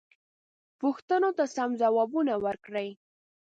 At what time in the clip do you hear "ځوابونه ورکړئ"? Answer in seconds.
1.81-2.89